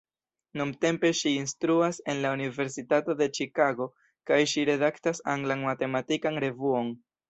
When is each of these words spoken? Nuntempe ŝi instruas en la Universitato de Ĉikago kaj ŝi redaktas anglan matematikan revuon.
Nuntempe 0.61 1.11
ŝi 1.19 1.33
instruas 1.41 1.99
en 2.15 2.23
la 2.25 2.33
Universitato 2.39 3.19
de 3.21 3.29
Ĉikago 3.39 3.91
kaj 4.33 4.43
ŝi 4.55 4.67
redaktas 4.75 5.27
anglan 5.39 5.67
matematikan 5.71 6.47
revuon. 6.49 6.97